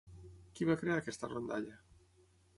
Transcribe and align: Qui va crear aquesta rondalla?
Qui 0.59 0.67
va 0.69 0.77
crear 0.83 0.95
aquesta 1.03 1.31
rondalla? 1.35 1.79